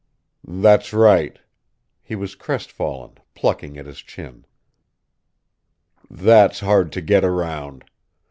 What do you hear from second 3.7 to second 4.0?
at his